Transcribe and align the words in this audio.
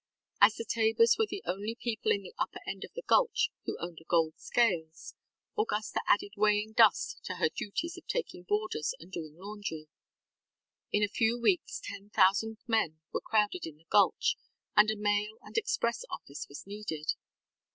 As 0.41 0.55
the 0.55 0.65
Tabors 0.67 1.17
were 1.19 1.27
the 1.29 1.43
only 1.45 1.75
people 1.79 2.11
in 2.11 2.23
the 2.23 2.33
upper 2.39 2.57
end 2.65 2.83
of 2.83 2.91
the 2.95 3.03
gulch 3.05 3.51
who 3.67 3.77
owned 3.79 3.99
a 4.01 4.03
gold 4.03 4.33
scales, 4.35 5.13
Augusta 5.55 6.01
added 6.07 6.31
weighing 6.35 6.73
dust 6.73 7.19
to 7.25 7.35
her 7.35 7.49
duties 7.49 7.99
of 7.99 8.07
taking 8.07 8.41
boarders 8.41 8.95
and 8.99 9.11
doing 9.11 9.37
laundry. 9.37 9.89
In 10.91 11.03
a 11.03 11.07
few 11.07 11.39
weeks 11.39 11.79
ten 11.79 12.09
thousand 12.09 12.57
men 12.65 13.01
were 13.13 13.21
crowded 13.21 13.67
in 13.67 13.77
the 13.77 13.85
gulch, 13.91 14.37
and 14.75 14.89
a 14.89 14.95
mail 14.95 15.37
and 15.43 15.55
express 15.55 16.03
office 16.09 16.47
was 16.49 16.65
needed. 16.65 17.13